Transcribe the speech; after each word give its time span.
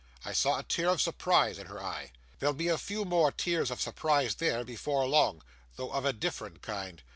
I 0.25 0.33
saw 0.33 0.57
a 0.57 0.63
tear 0.63 0.89
of 0.89 0.99
surprise 0.99 1.59
in 1.59 1.67
her 1.67 1.79
eye. 1.79 2.11
There'll 2.39 2.55
be 2.55 2.69
a 2.69 2.79
few 2.79 3.05
more 3.05 3.31
tears 3.31 3.69
of 3.69 3.79
surprise 3.79 4.33
there 4.33 4.63
before 4.63 5.05
long, 5.07 5.43
though 5.75 5.91
of 5.91 6.05
a 6.05 6.11
different 6.13 6.63
kind. 6.63 7.03